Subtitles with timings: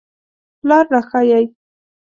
[0.67, 1.45] لار را ښایئ